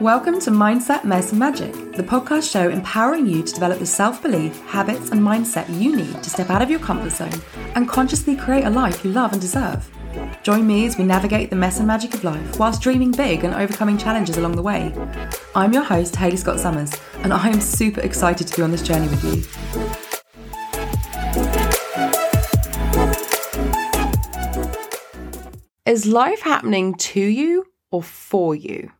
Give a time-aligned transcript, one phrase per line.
[0.00, 4.22] Welcome to Mindset, Mess and Magic, the podcast show empowering you to develop the self
[4.22, 7.42] belief, habits, and mindset you need to step out of your comfort zone
[7.74, 9.90] and consciously create a life you love and deserve.
[10.44, 13.52] Join me as we navigate the mess and magic of life whilst dreaming big and
[13.54, 14.94] overcoming challenges along the way.
[15.56, 16.92] I'm your host, Hayley Scott Summers,
[17.24, 19.42] and I am super excited to be on this journey with you.
[25.84, 28.92] Is life happening to you or for you?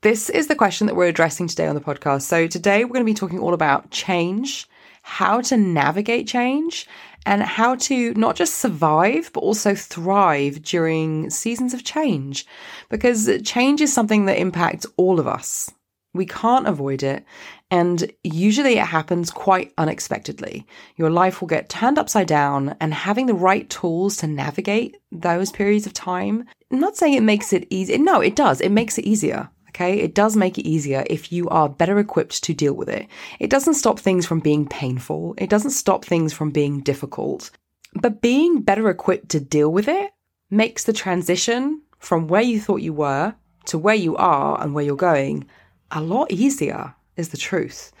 [0.00, 2.22] This is the question that we're addressing today on the podcast.
[2.22, 4.68] So, today we're going to be talking all about change,
[5.02, 6.86] how to navigate change,
[7.26, 12.46] and how to not just survive, but also thrive during seasons of change.
[12.88, 15.68] Because change is something that impacts all of us.
[16.14, 17.24] We can't avoid it.
[17.68, 20.64] And usually it happens quite unexpectedly.
[20.94, 25.50] Your life will get turned upside down, and having the right tools to navigate those
[25.50, 27.98] periods of time, I'm not saying it makes it easy.
[27.98, 28.60] No, it does.
[28.60, 29.50] It makes it easier.
[29.78, 33.06] Okay, it does make it easier if you are better equipped to deal with it.
[33.38, 37.52] It doesn't stop things from being painful, it doesn't stop things from being difficult.
[37.94, 40.10] But being better equipped to deal with it
[40.50, 44.84] makes the transition from where you thought you were to where you are and where
[44.84, 45.46] you're going
[45.92, 47.92] a lot easier, is the truth.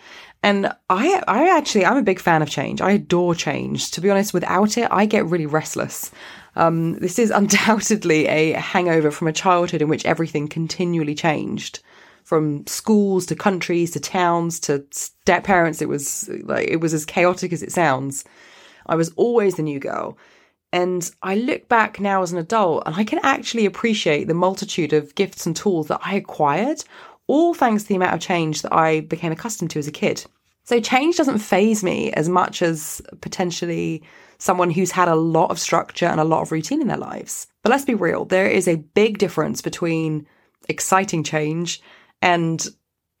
[0.42, 2.80] And I, I actually, I'm a big fan of change.
[2.80, 3.92] I adore change.
[3.92, 6.10] To be honest, without it, I get really restless.
[6.58, 11.80] Um, this is undoubtedly a hangover from a childhood in which everything continually changed.
[12.24, 17.06] From schools to countries to towns to step parents, it was like it was as
[17.06, 18.24] chaotic as it sounds.
[18.84, 20.18] I was always the new girl.
[20.70, 24.92] And I look back now as an adult and I can actually appreciate the multitude
[24.92, 26.84] of gifts and tools that I acquired,
[27.26, 30.26] all thanks to the amount of change that I became accustomed to as a kid.
[30.64, 34.02] So change doesn't faze me as much as potentially
[34.38, 37.46] someone who's had a lot of structure and a lot of routine in their lives.
[37.62, 40.26] But let's be real, there is a big difference between
[40.68, 41.82] exciting change
[42.22, 42.66] and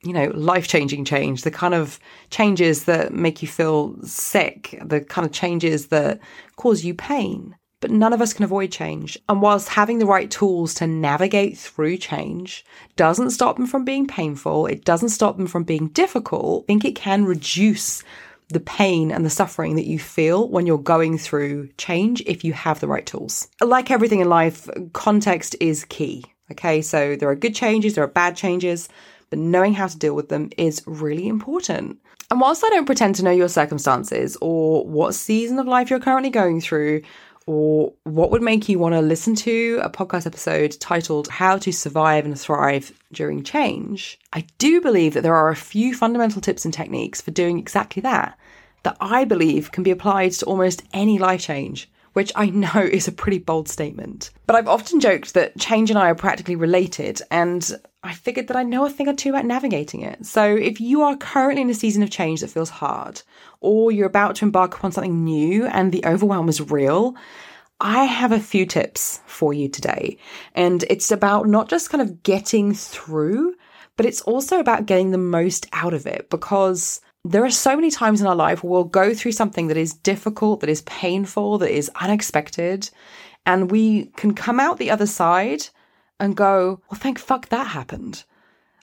[0.02, 1.98] you know, life changing change, the kind of
[2.30, 6.20] changes that make you feel sick, the kind of changes that
[6.56, 7.56] cause you pain.
[7.80, 9.18] But none of us can avoid change.
[9.28, 12.64] And whilst having the right tools to navigate through change
[12.96, 16.84] doesn't stop them from being painful, it doesn't stop them from being difficult, I think
[16.84, 18.02] it can reduce
[18.50, 22.52] the pain and the suffering that you feel when you're going through change if you
[22.52, 23.48] have the right tools.
[23.60, 26.24] Like everything in life, context is key.
[26.50, 28.88] Okay, so there are good changes, there are bad changes,
[29.28, 32.00] but knowing how to deal with them is really important.
[32.30, 36.00] And whilst I don't pretend to know your circumstances or what season of life you're
[36.00, 37.02] currently going through,
[37.48, 41.72] or what would make you want to listen to a podcast episode titled How to
[41.72, 46.66] Survive and Thrive During Change, I do believe that there are a few fundamental tips
[46.66, 48.38] and techniques for doing exactly that,
[48.82, 53.08] that I believe can be applied to almost any life change, which I know is
[53.08, 54.28] a pretty bold statement.
[54.46, 58.56] But I've often joked that change and I are practically related, and I figured that
[58.56, 60.24] I know a thing or two about navigating it.
[60.24, 63.22] So if you are currently in a season of change that feels hard,
[63.60, 67.16] or you're about to embark upon something new and the overwhelm is real,
[67.80, 70.18] I have a few tips for you today.
[70.54, 73.54] And it's about not just kind of getting through,
[73.96, 77.90] but it's also about getting the most out of it because there are so many
[77.90, 81.58] times in our life where we'll go through something that is difficult, that is painful,
[81.58, 82.90] that is unexpected,
[83.44, 85.68] and we can come out the other side
[86.20, 88.24] and go, well, thank fuck that happened.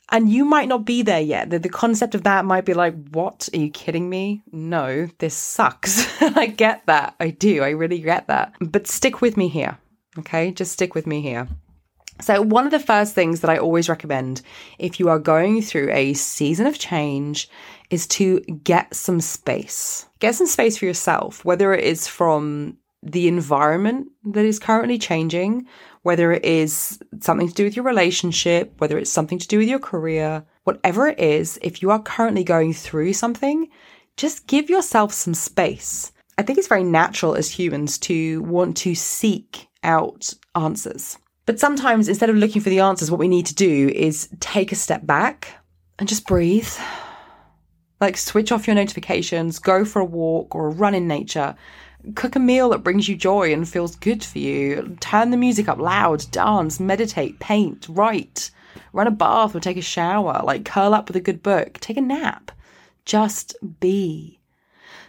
[0.09, 1.49] And you might not be there yet.
[1.49, 3.49] The, the concept of that might be like, what?
[3.53, 4.43] Are you kidding me?
[4.51, 6.21] No, this sucks.
[6.21, 7.15] I get that.
[7.19, 7.63] I do.
[7.63, 8.53] I really get that.
[8.59, 9.79] But stick with me here.
[10.19, 10.51] Okay.
[10.51, 11.47] Just stick with me here.
[12.21, 14.41] So, one of the first things that I always recommend
[14.79, 17.49] if you are going through a season of change
[17.89, 20.05] is to get some space.
[20.19, 25.67] Get some space for yourself, whether it is from the environment that is currently changing,
[26.05, 29.67] whether it is something to do with your relationship, whether it's something to do with
[29.67, 33.67] your career, whatever it is, if you are currently going through something,
[34.15, 36.11] just give yourself some space.
[36.37, 41.17] I think it's very natural as humans to want to seek out answers.
[41.47, 44.71] But sometimes instead of looking for the answers, what we need to do is take
[44.71, 45.55] a step back
[45.97, 46.69] and just breathe.
[47.99, 51.55] Like switch off your notifications, go for a walk or a run in nature,
[52.13, 54.97] cook a meal that brings you joy and feels good for you.
[54.99, 58.51] Turn the music up loud, dance, meditate, paint, write,
[58.93, 61.97] run a bath or take a shower, like curl up with a good book, take
[61.97, 62.51] a nap.
[63.05, 64.39] Just be.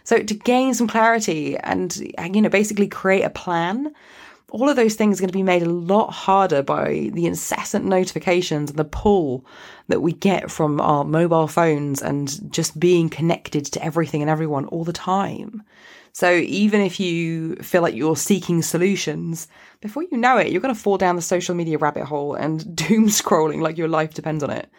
[0.03, 3.93] So to gain some clarity and you know basically create a plan,
[4.51, 7.83] all of those things are going to be made a lot harder by the incessant
[7.83, 9.45] notifications and the pull
[9.87, 14.65] that we get from our mobile phones and just being connected to everything and everyone
[14.65, 15.63] all the time.
[16.13, 19.49] So even if you feel like you're seeking solutions,
[19.81, 22.75] before you know it, you're going to fall down the social media rabbit hole and
[22.75, 24.69] doom scrolling like your life depends on it.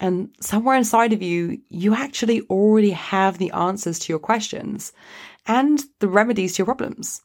[0.00, 4.92] And somewhere inside of you, you actually already have the answers to your questions
[5.46, 7.22] and the remedies to your problems.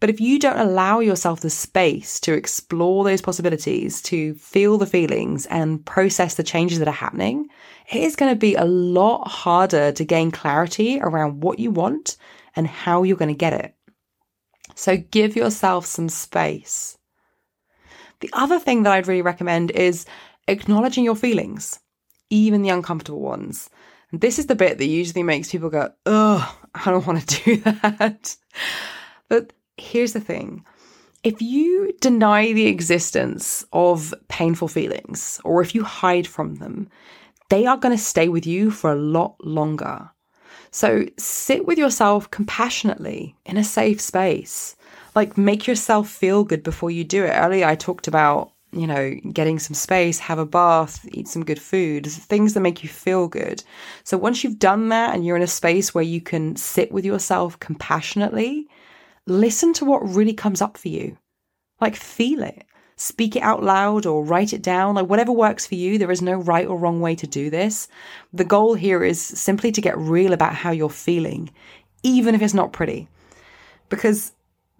[0.00, 4.86] But if you don't allow yourself the space to explore those possibilities, to feel the
[4.86, 7.48] feelings and process the changes that are happening,
[7.92, 12.16] it is going to be a lot harder to gain clarity around what you want
[12.56, 13.74] and how you're going to get it.
[14.74, 16.96] So give yourself some space.
[18.20, 20.06] The other thing that I'd really recommend is
[20.48, 21.78] acknowledging your feelings,
[22.30, 23.70] even the uncomfortable ones.
[24.12, 27.56] This is the bit that usually makes people go, ugh, I don't want to do
[27.82, 28.36] that.
[29.28, 30.64] but here's the thing
[31.24, 36.88] if you deny the existence of painful feelings, or if you hide from them,
[37.50, 40.10] they are going to stay with you for a lot longer.
[40.70, 44.76] So sit with yourself compassionately in a safe space.
[45.14, 47.30] Like make yourself feel good before you do it.
[47.30, 51.60] Earlier, I talked about you know, getting some space, have a bath, eat some good
[51.60, 53.62] food, things that make you feel good.
[54.04, 57.04] So once you've done that and you're in a space where you can sit with
[57.04, 58.68] yourself compassionately,
[59.26, 61.16] listen to what really comes up for you.
[61.80, 62.64] Like feel it.
[62.96, 65.96] Speak it out loud or write it down, like whatever works for you.
[65.98, 67.88] There is no right or wrong way to do this.
[68.32, 71.50] The goal here is simply to get real about how you're feeling,
[72.02, 73.08] even if it's not pretty.
[73.88, 74.32] Because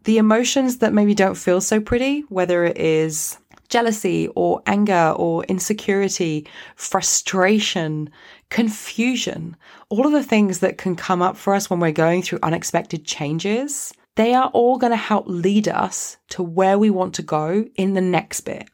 [0.02, 3.38] the emotions that maybe don't feel so pretty, whether it is
[3.69, 8.11] jealousy or anger or insecurity, frustration,
[8.50, 9.56] confusion,
[9.88, 13.05] all of the things that can come up for us when we're going through unexpected
[13.05, 17.67] changes, they are all going to help lead us to where we want to go
[17.76, 18.69] in the next bit.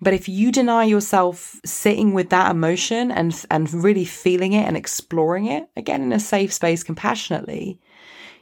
[0.00, 4.76] But if you deny yourself sitting with that emotion and, and really feeling it and
[4.76, 7.80] exploring it, again, in a safe space compassionately,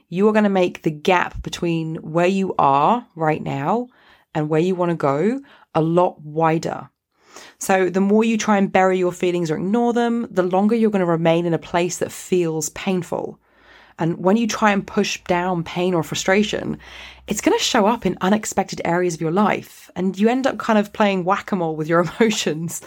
[0.08, 3.88] you are going to make the gap between where you are right now
[4.34, 5.40] and where you want to go
[5.76, 6.90] a lot wider.
[7.58, 10.90] So the more you try and bury your feelings or ignore them, the longer you're
[10.90, 13.38] going to remain in a place that feels painful.
[13.99, 16.78] And when you try and push down pain or frustration,
[17.26, 19.90] it's going to show up in unexpected areas of your life.
[19.96, 22.82] And you end up kind of playing whack a mole with your emotions.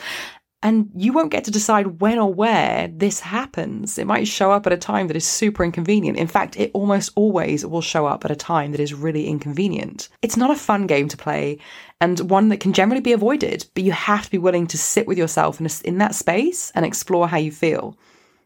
[0.62, 3.98] And you won't get to decide when or where this happens.
[3.98, 6.18] It might show up at a time that is super inconvenient.
[6.18, 10.10] In fact, it almost always will show up at a time that is really inconvenient.
[10.22, 11.60] It's not a fun game to play
[12.02, 15.08] and one that can generally be avoided, but you have to be willing to sit
[15.08, 17.98] with yourself in, a, in that space and explore how you feel.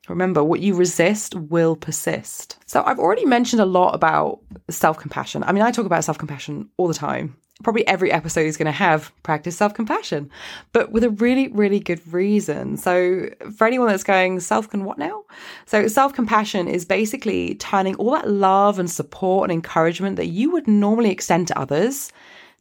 [0.08, 2.58] Remember, what you resist will persist.
[2.66, 5.44] So, I've already mentioned a lot about self compassion.
[5.44, 8.66] I mean, I talk about self compassion all the time probably every episode is going
[8.66, 10.30] to have practice self compassion,
[10.72, 12.78] but with a really, really good reason.
[12.78, 15.24] So, for anyone that's going, self can what now?
[15.66, 20.52] So, self compassion is basically turning all that love and support and encouragement that you
[20.52, 22.12] would normally extend to others,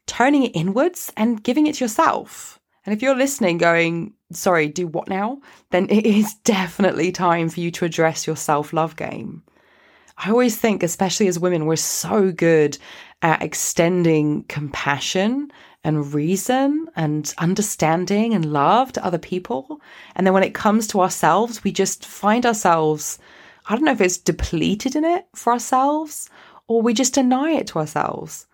[0.07, 2.59] turning it inwards and giving it to yourself.
[2.85, 5.41] And if you're listening going, sorry, do what now?
[5.71, 9.43] Then it is definitely time for you to address your self love game.
[10.19, 12.79] I always think, especially as women, we're so good
[13.23, 15.51] at extending compassion
[15.85, 19.81] and reason and understanding and love to other people.
[20.15, 23.19] And then when it comes to ourselves, we just find ourselves,
[23.67, 26.29] I don't know if it's depleted in it for ourselves
[26.67, 28.47] or we just deny it to ourselves.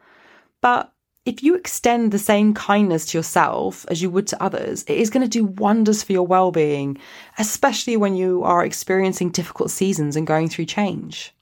[0.60, 0.92] But
[1.24, 5.10] if you extend the same kindness to yourself as you would to others, it is
[5.10, 6.96] going to do wonders for your well being,
[7.38, 11.34] especially when you are experiencing difficult seasons and going through change.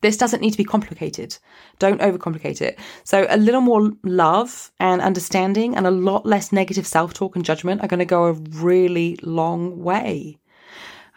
[0.00, 1.36] This doesn't need to be complicated.
[1.78, 2.78] Don't overcomplicate it.
[3.04, 7.44] So, a little more love and understanding and a lot less negative self talk and
[7.44, 10.38] judgment are going to go a really long way.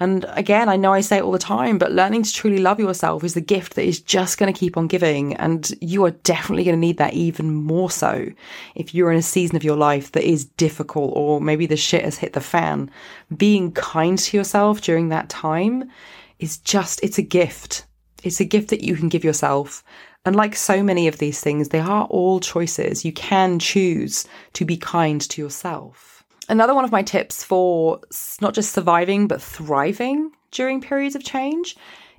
[0.02, 2.80] And again, I know I say it all the time, but learning to truly love
[2.80, 5.36] yourself is the gift that is just going to keep on giving.
[5.36, 8.26] And you are definitely going to need that even more so
[8.74, 12.04] if you're in a season of your life that is difficult or maybe the shit
[12.04, 12.90] has hit the fan.
[13.38, 15.92] Being kind to yourself during that time
[16.40, 17.86] is just, it's a gift.
[18.24, 19.84] It's a gift that you can give yourself.
[20.26, 23.04] And like so many of these things, they are all choices.
[23.04, 26.24] You can choose to be kind to yourself.
[26.48, 28.00] Another one of my tips for
[28.42, 31.76] not just surviving, but thriving during periods of change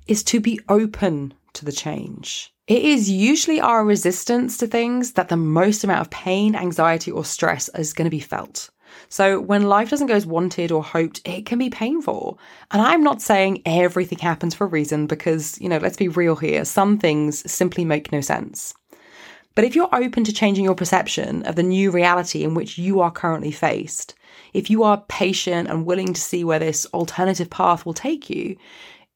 [0.07, 2.53] is to be open to the change.
[2.67, 7.25] It is usually our resistance to things that the most amount of pain, anxiety, or
[7.25, 8.69] stress is going to be felt.
[9.09, 12.39] So when life doesn't go as wanted or hoped, it can be painful.
[12.71, 16.35] And I'm not saying everything happens for a reason because, you know, let's be real
[16.35, 16.65] here.
[16.65, 18.73] Some things simply make no sense.
[19.55, 23.01] But if you're open to changing your perception of the new reality in which you
[23.01, 24.15] are currently faced,
[24.53, 28.57] if you are patient and willing to see where this alternative path will take you,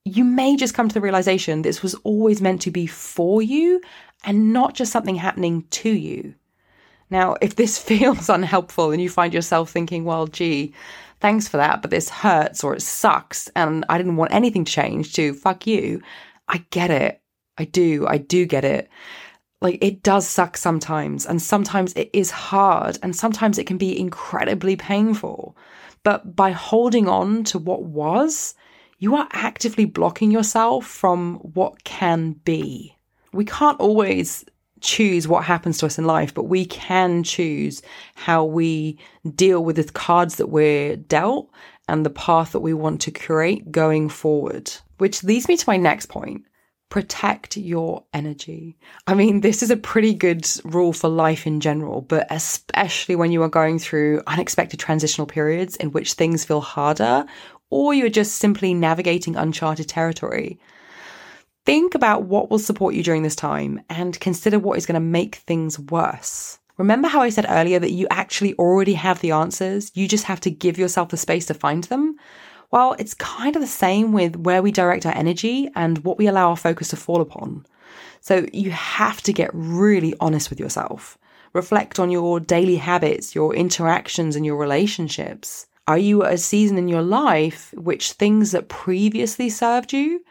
[0.05, 3.81] you may just come to the realization this was always meant to be for you
[4.24, 6.36] and not just something happening to you.
[7.09, 10.73] Now, if this feels unhelpful and you find yourself thinking, well, gee,
[11.19, 14.71] thanks for that, but this hurts or it sucks and I didn't want anything to
[14.71, 16.01] change to fuck you,
[16.47, 17.21] I get it.
[17.57, 18.05] I do.
[18.07, 18.87] I do get it
[19.61, 23.99] like it does suck sometimes and sometimes it is hard and sometimes it can be
[23.99, 25.57] incredibly painful
[26.03, 28.53] but by holding on to what was
[28.99, 32.95] you are actively blocking yourself from what can be
[33.33, 34.45] we can't always
[34.81, 37.81] choose what happens to us in life but we can choose
[38.15, 38.98] how we
[39.36, 41.50] deal with the cards that we're dealt
[41.88, 45.77] and the path that we want to create going forward which leads me to my
[45.77, 46.43] next point
[46.89, 48.77] protect your energy.
[49.07, 53.31] I mean, this is a pretty good rule for life in general, but especially when
[53.31, 57.25] you are going through unexpected transitional periods in which things feel harder
[57.69, 60.60] or you're just simply navigating uncharted territory.
[61.67, 65.01] Think about what will support you during this time and consider what is going to
[65.01, 66.59] make things worse.
[66.77, 69.91] Remember how I said earlier that you actually already have the answers?
[69.93, 72.15] You just have to give yourself the space to find them?
[72.71, 76.27] Well, it's kind of the same with where we direct our energy and what we
[76.27, 77.65] allow our focus to fall upon.
[78.21, 81.17] So you have to get really honest with yourself.
[81.51, 85.65] Reflect on your daily habits, your interactions, and your relationships.
[85.86, 90.21] Are you at a season in your life which things that previously served you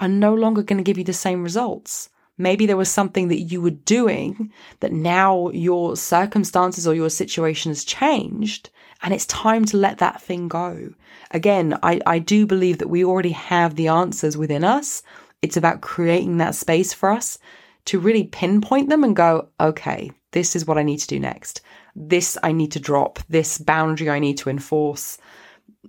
[0.00, 2.10] are no longer going to give you the same results?
[2.36, 7.70] Maybe there was something that you were doing that now your circumstances or your situation
[7.70, 8.70] has changed
[9.02, 10.94] and it's time to let that thing go.
[11.30, 15.02] Again, I, I do believe that we already have the answers within us.
[15.42, 17.38] It's about creating that space for us
[17.86, 21.60] to really pinpoint them and go, okay, this is what I need to do next.
[21.96, 23.18] This I need to drop.
[23.28, 25.18] This boundary I need to enforce.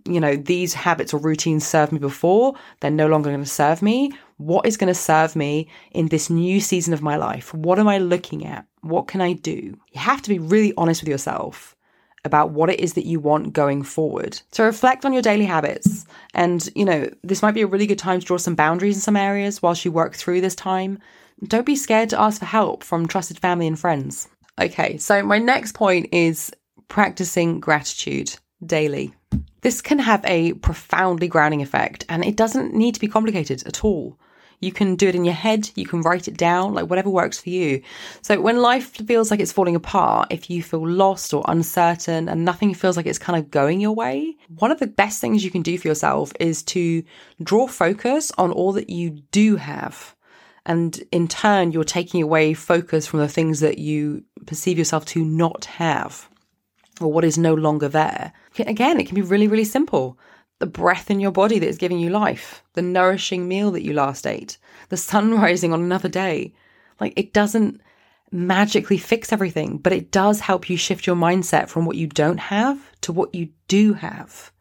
[0.06, 2.56] You know, these habits or routines served me before.
[2.80, 4.12] They're no longer going to serve me.
[4.38, 7.54] What is going to serve me in this new season of my life?
[7.54, 8.66] What am I looking at?
[8.82, 9.52] What can I do?
[9.92, 11.76] You have to be really honest with yourself
[12.24, 14.40] about what it is that you want going forward.
[14.52, 16.06] So reflect on your daily habits.
[16.34, 19.02] And, you know, this might be a really good time to draw some boundaries in
[19.02, 21.00] some areas whilst you work through this time.
[21.48, 24.30] Don't be scared to ask for help from trusted family and friends.
[24.60, 26.52] Okay, so my next point is
[26.88, 29.14] practicing gratitude daily.
[29.62, 33.84] This can have a profoundly grounding effect, and it doesn't need to be complicated at
[33.84, 34.18] all.
[34.60, 37.40] You can do it in your head, you can write it down, like whatever works
[37.40, 37.82] for you.
[38.22, 42.46] So when life feels like it's falling apart, if you feel lost or uncertain and
[42.46, 45.50] nothing feels like it's kind of going your way, one of the best things you
[45.50, 47.04] can do for yourself is to
[47.42, 50.16] draw focus on all that you do have.
[50.64, 55.26] And in turn, you're taking away focus from the things that you perceive yourself to
[55.26, 56.30] not have
[57.04, 58.34] or what is no longer there.
[58.60, 60.18] Again, it can be really, really simple
[60.60, 63.94] the breath in your body that is giving you life, the nourishing meal that you
[63.94, 66.54] last ate, the sun rising on another day.
[67.00, 67.82] Like it doesn't
[68.32, 72.38] magically fix everything, but it does help you shift your mindset from what you don't
[72.38, 74.52] have to what you do have.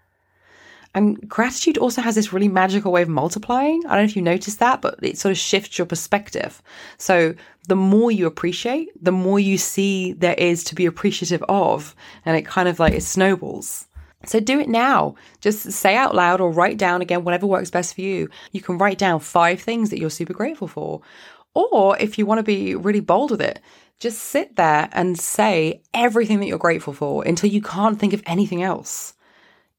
[0.95, 3.83] And gratitude also has this really magical way of multiplying.
[3.87, 6.61] I don't know if you noticed that, but it sort of shifts your perspective.
[6.99, 7.35] So
[7.69, 11.95] the more you appreciate, the more you see there is to be appreciative of.
[12.25, 13.87] And it kind of like it snowballs.
[14.27, 15.15] So do it now.
[15.41, 18.29] Just say out loud or write down again, whatever works best for you.
[18.51, 21.01] You can write down five things that you're super grateful for.
[21.55, 23.61] Or if you want to be really bold with it,
[23.99, 28.23] just sit there and say everything that you're grateful for until you can't think of
[28.27, 29.15] anything else.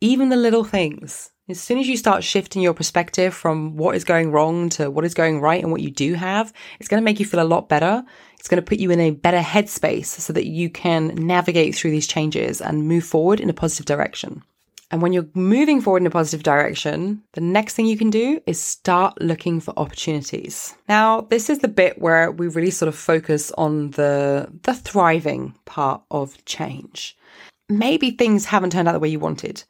[0.03, 1.29] Even the little things.
[1.48, 5.05] As soon as you start shifting your perspective from what is going wrong to what
[5.05, 7.43] is going right and what you do have, it's going to make you feel a
[7.43, 8.03] lot better.
[8.39, 11.91] It's going to put you in a better headspace so that you can navigate through
[11.91, 14.41] these changes and move forward in a positive direction.
[14.89, 18.41] And when you're moving forward in a positive direction, the next thing you can do
[18.48, 20.74] is start looking for opportunities.
[20.89, 25.53] Now, this is the bit where we really sort of focus on the, the thriving
[25.65, 27.15] part of change.
[27.70, 29.63] Maybe things haven't turned out the way you wanted.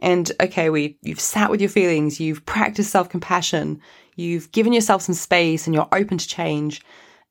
[0.00, 3.80] And okay, we you've sat with your feelings, you've practiced self-compassion,
[4.16, 6.82] you've given yourself some space and you're open to change.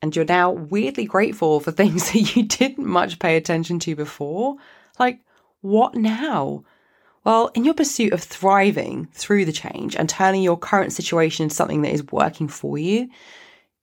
[0.01, 4.57] And you're now weirdly grateful for things that you didn't much pay attention to before.
[4.99, 5.21] Like,
[5.61, 6.65] what now?
[7.23, 11.55] Well, in your pursuit of thriving through the change and turning your current situation into
[11.55, 13.09] something that is working for you,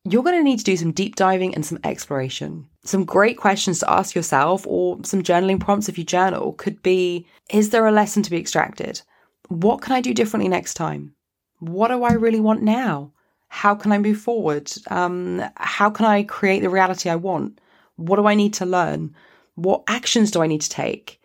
[0.04, 2.68] you're going to need to do some deep diving and some exploration.
[2.84, 7.26] Some great questions to ask yourself, or some journaling prompts if you journal, could be
[7.50, 9.02] Is there a lesson to be extracted?
[9.48, 11.14] What can I do differently next time?
[11.58, 13.12] What do I really want now?
[13.48, 14.72] How can I move forward?
[14.88, 17.60] Um, how can I create the reality I want?
[17.96, 19.14] What do I need to learn?
[19.56, 21.20] What actions do I need to take?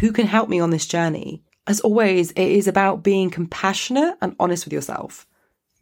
[0.00, 1.42] Who can help me on this journey?
[1.66, 5.26] As always, it is about being compassionate and honest with yourself.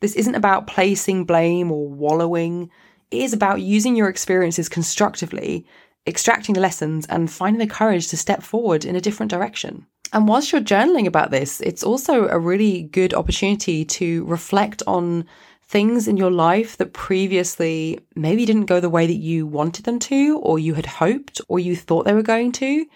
[0.01, 2.71] This isn't about placing blame or wallowing.
[3.11, 5.67] Is about using your experiences constructively,
[6.07, 9.87] extracting the lessons, and finding the courage to step forward in a different direction.
[10.13, 15.27] And whilst you're journaling about this, it's also a really good opportunity to reflect on
[15.67, 19.99] things in your life that previously maybe didn't go the way that you wanted them
[19.99, 22.87] to, or you had hoped, or you thought they were going to.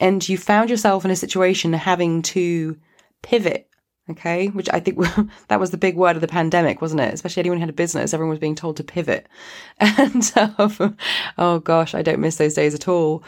[0.00, 2.76] And you found yourself in a situation having to
[3.22, 3.68] pivot
[4.10, 4.98] Okay, which I think
[5.48, 7.14] that was the big word of the pandemic, wasn't it?
[7.14, 9.26] Especially anyone who had a business, everyone was being told to pivot.
[9.80, 10.96] And um,
[11.38, 13.24] oh gosh, I don't miss those days at all.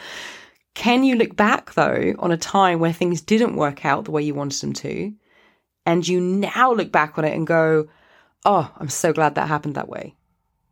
[0.74, 4.22] Can you look back though on a time where things didn't work out the way
[4.22, 5.12] you wanted them to,
[5.86, 7.88] and you now look back on it and go,
[8.44, 10.14] "Oh, I'm so glad that happened that way."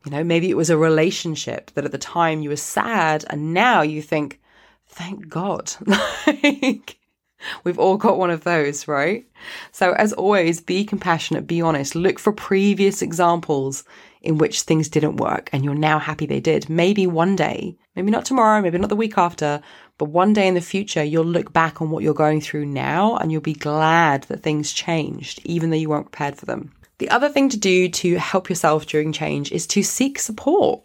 [0.05, 3.55] You know, maybe it was a relationship that at the time you were sad, and
[3.55, 4.41] now you think,
[4.87, 6.99] "Thank God." like
[7.63, 9.27] We've all got one of those, right?
[9.73, 13.85] So, as always, be compassionate, be honest, look for previous examples
[14.23, 16.69] in which things didn't work and you're now happy they did.
[16.71, 19.61] Maybe one day, maybe not tomorrow, maybe not the week after,
[19.99, 23.17] but one day in the future, you'll look back on what you're going through now
[23.17, 26.73] and you'll be glad that things changed, even though you weren't prepared for them.
[26.99, 30.83] The other thing to do to help yourself during change is to seek support.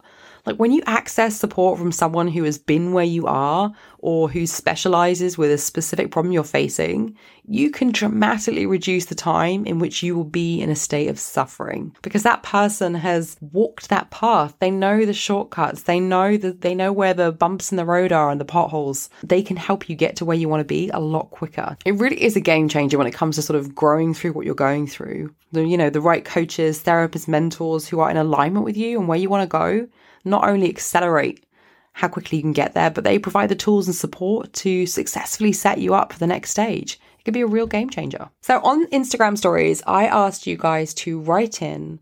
[0.50, 4.48] Like when you access support from someone who has been where you are or who
[4.48, 7.15] specializes with a specific problem you're facing,
[7.46, 11.20] you can dramatically reduce the time in which you will be in a state of
[11.20, 14.56] suffering because that person has walked that path.
[14.58, 15.84] They know the shortcuts.
[15.84, 19.12] They know that they know where the bumps in the road are and the potholes.
[19.24, 21.77] They can help you get to where you want to be a lot quicker.
[21.86, 24.48] It really is a game changer when it comes to sort of growing through what
[24.48, 25.36] you're going through.
[25.51, 29.08] The, you know, the right coaches, therapists, mentors who are in alignment with you and
[29.08, 29.88] where you want to go
[30.29, 31.45] not only accelerate
[31.93, 35.51] how quickly you can get there, but they provide the tools and support to successfully
[35.51, 37.00] set you up for the next stage.
[37.19, 38.29] It could be a real game changer.
[38.41, 42.00] So on Instagram stories, I asked you guys to write in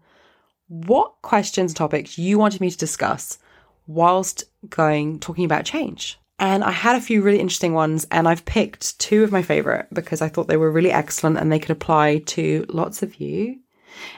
[0.67, 3.39] what questions and topics you wanted me to discuss
[3.87, 6.19] whilst going talking about change.
[6.39, 9.87] And I had a few really interesting ones, and I've picked two of my favorite
[9.91, 13.59] because I thought they were really excellent and they could apply to lots of you.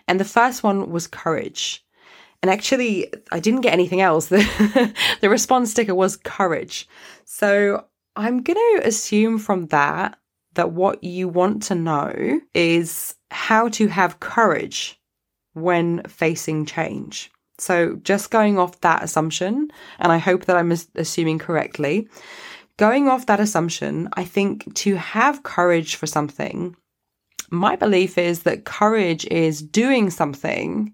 [0.08, 1.86] And the first one was courage.
[2.42, 4.28] And actually, I didn't get anything else.
[4.30, 6.88] The, the response sticker was courage.
[7.26, 10.18] So I'm going to assume from that
[10.56, 15.00] that what you want to know is how to have courage
[15.54, 17.32] when facing change.
[17.58, 22.08] So just going off that assumption, and I hope that I'm assuming correctly,
[22.78, 26.76] going off that assumption, I think to have courage for something,
[27.52, 30.94] my belief is that courage is doing something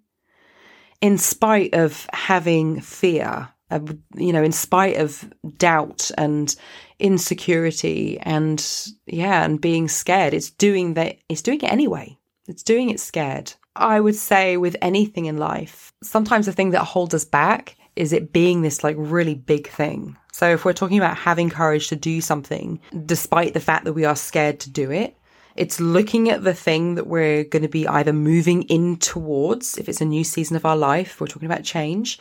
[1.01, 3.79] in spite of having fear, uh,
[4.15, 6.55] you know, in spite of doubt and
[6.99, 12.17] insecurity and yeah, and being scared, it's doing that, it's doing it anyway.
[12.47, 13.53] It's doing it scared.
[13.75, 18.13] I would say with anything in life, sometimes the thing that holds us back is
[18.13, 20.15] it being this like really big thing.
[20.31, 24.05] So if we're talking about having courage to do something, despite the fact that we
[24.05, 25.15] are scared to do it,
[25.55, 29.87] it's looking at the thing that we're going to be either moving in towards, if
[29.87, 32.19] it's a new season of our life, we're talking about change,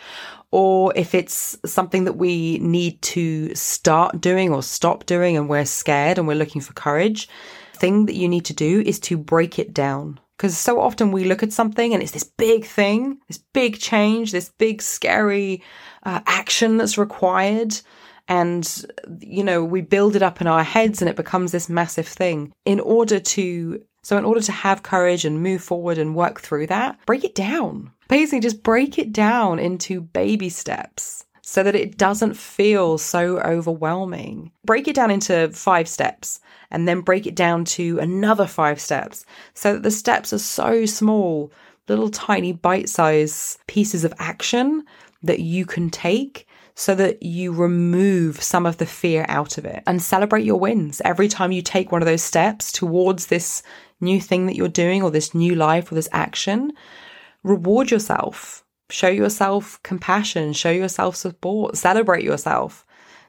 [0.53, 5.65] or if it's something that we need to start doing or stop doing and we're
[5.65, 7.29] scared and we're looking for courage.
[7.75, 10.21] Thing that you need to do is to break it down.
[10.37, 14.33] Because so often we look at something and it's this big thing, this big change,
[14.33, 15.63] this big scary
[16.05, 17.81] uh, action that's required
[18.29, 18.87] and
[19.21, 22.53] you know we build it up in our heads and it becomes this massive thing.
[22.65, 26.67] In order to so in order to have courage and move forward and work through
[26.69, 27.91] that break it down.
[28.09, 34.51] Basically just break it down into baby steps so that it doesn't feel so overwhelming.
[34.65, 39.27] Break it down into 5 steps and then break it down to another 5 steps
[39.53, 41.53] so that the steps are so small
[41.89, 44.85] little tiny bite sized pieces of action
[45.23, 49.83] that you can take so that you remove some of the fear out of it
[49.87, 53.63] and celebrate your wins every time you take one of those steps towards this
[54.01, 56.73] new thing that you're doing or this new life or this action.
[57.45, 62.85] Reward yourself, show yourself compassion, show yourself support, celebrate yourself.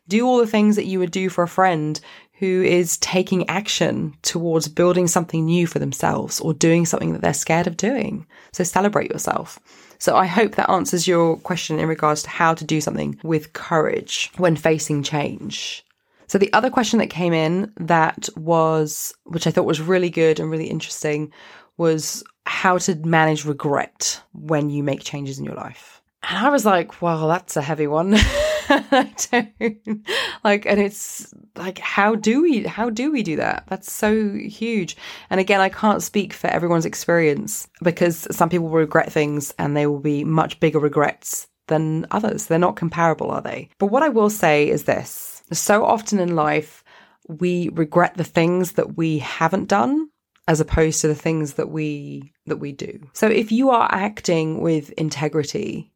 [0.07, 1.99] Do all the things that you would do for a friend
[2.39, 7.33] who is taking action towards building something new for themselves or doing something that they're
[7.33, 8.27] scared of doing.
[8.51, 9.59] So celebrate yourself.
[10.05, 13.53] So I hope that answers your question in regards to how to do something with
[13.53, 15.83] courage when facing change.
[16.27, 20.39] So the other question that came in that was, which I thought was really good
[20.39, 21.33] and really interesting,
[21.77, 26.03] was how to manage regret when you make changes in your life.
[26.21, 28.15] And I was like, well, that's a heavy one.
[29.31, 30.07] Don't
[30.43, 33.65] like, and it's like, how do we, how do we do that?
[33.67, 34.97] That's so huge.
[35.29, 39.75] And again, I can't speak for everyone's experience because some people will regret things and
[39.75, 42.45] they will be much bigger regrets than others.
[42.45, 43.69] They're not comparable, are they?
[43.79, 46.83] But what I will say is this so often in life,
[47.27, 50.09] we regret the things that we haven't done
[50.47, 52.99] as opposed to the things that we that we do.
[53.13, 55.91] So if you are acting with integrity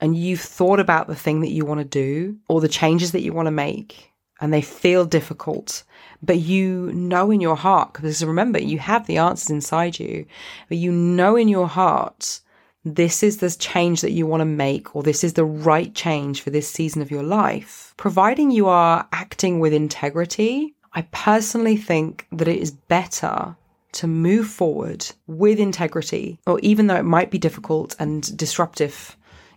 [0.00, 3.22] and you've thought about the thing that you want to do or the changes that
[3.22, 5.82] you want to make and they feel difficult,
[6.22, 10.26] but you know in your heart, because remember, you have the answers inside you,
[10.68, 12.40] but you know in your heart,
[12.84, 16.42] this is the change that you want to make, or this is the right change
[16.42, 17.94] for this season of your life.
[17.96, 23.56] Providing you are acting with integrity, I personally think that it is better
[23.92, 29.16] to move forward with integrity, or even though it might be difficult and disruptive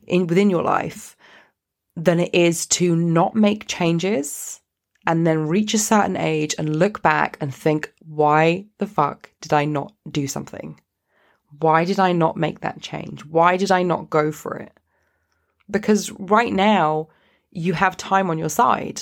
[0.09, 1.15] in within your life,
[1.95, 4.61] than it is to not make changes
[5.07, 9.53] and then reach a certain age and look back and think, why the fuck did
[9.53, 10.79] I not do something?
[11.59, 13.25] Why did I not make that change?
[13.25, 14.71] Why did I not go for it?
[15.69, 17.09] Because right now,
[17.51, 19.01] you have time on your side.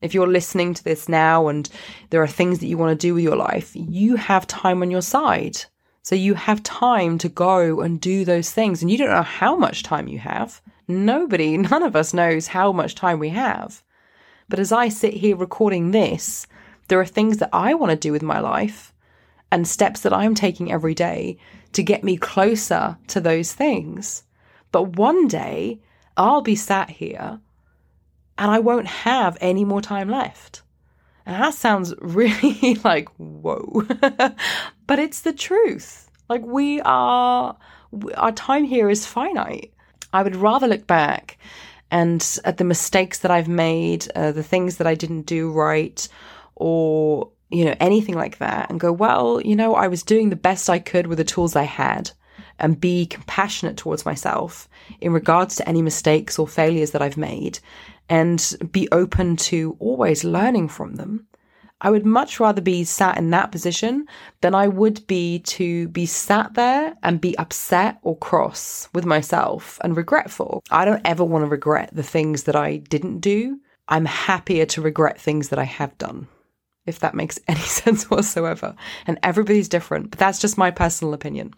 [0.00, 1.68] If you're listening to this now and
[2.10, 4.90] there are things that you want to do with your life, you have time on
[4.90, 5.64] your side.
[6.06, 8.80] So you have time to go and do those things.
[8.80, 10.62] And you don't know how much time you have.
[10.86, 13.82] Nobody, none of us knows how much time we have.
[14.48, 16.46] But as I sit here recording this,
[16.86, 18.94] there are things that I want to do with my life
[19.50, 21.38] and steps that I'm taking every day
[21.72, 24.22] to get me closer to those things.
[24.70, 25.80] But one day
[26.16, 27.40] I'll be sat here
[28.38, 30.62] and I won't have any more time left.
[31.26, 33.82] And that sounds really like, whoa.
[34.86, 36.10] but it's the truth.
[36.28, 37.56] Like, we are,
[38.16, 39.72] our time here is finite.
[40.12, 41.38] I would rather look back
[41.90, 46.08] and at the mistakes that I've made, uh, the things that I didn't do right,
[46.56, 50.36] or, you know, anything like that, and go, well, you know, I was doing the
[50.36, 52.10] best I could with the tools I had
[52.58, 54.68] and be compassionate towards myself
[55.00, 57.58] in regards to any mistakes or failures that I've made
[58.08, 61.26] and be open to always learning from them.
[61.80, 64.06] I would much rather be sat in that position
[64.40, 69.78] than I would be to be sat there and be upset or cross with myself
[69.84, 70.62] and regretful.
[70.70, 73.60] I don't ever want to regret the things that I didn't do.
[73.88, 76.28] I'm happier to regret things that I have done,
[76.86, 78.74] if that makes any sense whatsoever.
[79.06, 81.54] And everybody's different, but that's just my personal opinion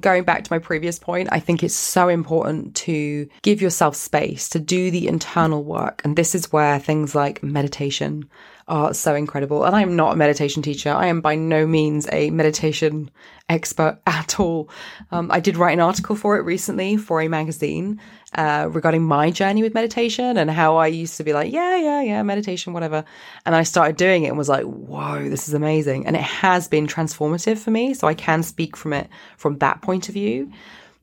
[0.00, 4.48] going back to my previous point, I think it's so important to give yourself space
[4.48, 6.02] to do the internal work.
[6.04, 8.28] And this is where things like meditation
[8.66, 9.64] are so incredible.
[9.64, 10.90] And I am not a meditation teacher.
[10.90, 13.10] I am by no means a meditation
[13.48, 14.70] expert at all.
[15.10, 18.00] Um, I did write an article for it recently for a magazine
[18.34, 22.00] uh, regarding my journey with meditation and how I used to be like, yeah, yeah,
[22.00, 23.04] yeah, meditation, whatever.
[23.46, 26.06] And I started doing it and was like, whoa, this is amazing.
[26.06, 27.94] And it has been transformative for me.
[27.94, 30.50] So I can speak from it from that point of view.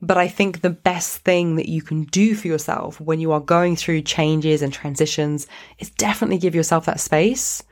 [0.02, 3.40] But I think the best thing that you can do for yourself when you are
[3.40, 5.48] going through changes and transitions
[5.80, 7.64] is definitely give yourself that space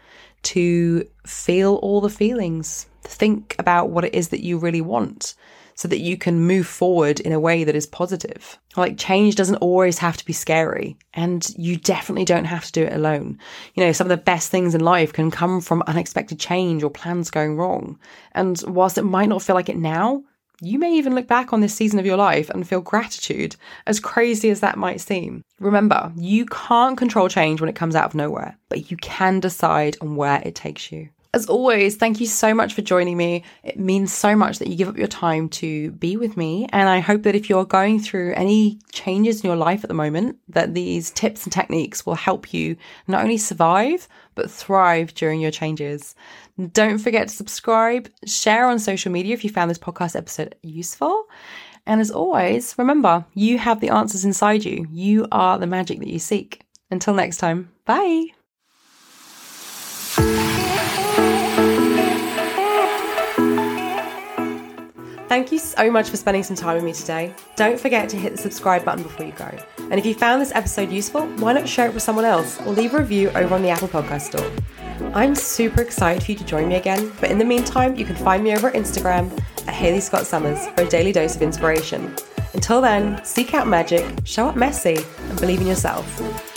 [0.44, 5.36] to feel all the feelings, think about what it is that you really want
[5.76, 8.60] so that you can move forward in a way that is positive.
[8.76, 12.84] Like change doesn't always have to be scary and you definitely don't have to do
[12.84, 13.40] it alone.
[13.76, 16.90] You know, some of the best things in life can come from unexpected change or
[16.90, 17.98] plans going wrong.
[18.34, 20.22] And whilst it might not feel like it now,
[20.62, 23.56] you may even look back on this season of your life and feel gratitude,
[23.88, 25.44] as crazy as that might seem.
[25.60, 29.98] Remember, you can't control change when it comes out of nowhere, but you can decide
[30.02, 31.10] on where it takes you.
[31.32, 33.44] As always, thank you so much for joining me.
[33.64, 36.68] It means so much that you give up your time to be with me.
[36.72, 39.94] And I hope that if you're going through any changes in your life at the
[39.94, 45.40] moment, that these tips and techniques will help you not only survive, but thrive during
[45.40, 46.16] your changes.
[46.74, 51.26] Don't forget to subscribe, share on social media if you found this podcast episode useful.
[51.86, 54.88] And as always, remember, you have the answers inside you.
[54.92, 56.64] You are the magic that you seek.
[56.90, 58.30] Until next time, bye.
[65.30, 67.36] Thank you so much for spending some time with me today.
[67.56, 69.56] Don't forget to hit the subscribe button before you go.
[69.78, 72.74] And if you found this episode useful, why not share it with someone else or
[72.74, 74.52] leave a review over on the Apple Podcast Store?
[75.14, 78.16] I'm super excited for you to join me again, but in the meantime, you can
[78.16, 79.32] find me over at Instagram
[79.68, 82.16] at Hayley Scott Summers for a daily dose of inspiration.
[82.56, 84.98] Until then, seek out magic, show up messy,
[85.30, 86.49] and believe in yourself.